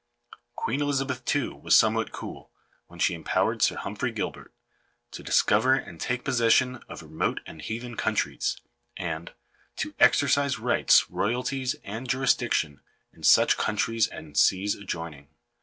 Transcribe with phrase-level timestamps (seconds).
[0.55, 2.49] Queen Elizabeth, too, was somewhat cool,
[2.87, 4.51] when she empowered Sir Humphrey Gilbert"
[5.11, 8.57] to discover and take possession of re mote and heathen countries/
[8.97, 9.31] 1 and
[9.75, 12.81] "to exercise rights, royal ties, and jurisdiction,
[13.13, 15.27] in such countries and seas adjoining."